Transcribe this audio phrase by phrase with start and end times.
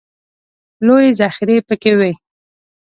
[0.85, 2.11] لویې ذخیرې پکې وې.